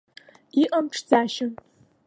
Иҟам 0.61 0.85
ҽӡашьа. 0.93 1.47